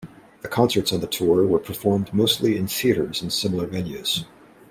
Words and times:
The 0.41 0.47
concerts 0.47 0.91
on 0.93 0.99
the 1.01 1.05
tour 1.05 1.45
were 1.45 1.59
performed 1.59 2.11
mostly 2.11 2.57
in 2.57 2.65
theaters 2.65 3.21
and 3.21 3.31
similar 3.31 3.67
venues. 3.67 4.25